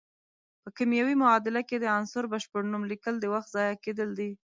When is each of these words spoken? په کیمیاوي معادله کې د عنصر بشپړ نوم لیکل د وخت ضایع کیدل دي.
په 0.61 0.69
کیمیاوي 0.77 1.15
معادله 1.23 1.61
کې 1.69 1.77
د 1.79 1.85
عنصر 1.97 2.23
بشپړ 2.33 2.61
نوم 2.71 2.83
لیکل 2.91 3.15
د 3.19 3.25
وخت 3.33 3.49
ضایع 3.55 3.75
کیدل 3.85 4.09
دي. 4.19 4.31